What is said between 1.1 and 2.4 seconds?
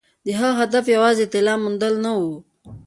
د طلا موندل نه وو.